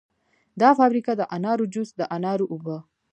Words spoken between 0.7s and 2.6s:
فابریکه د انارو جوس، د انارو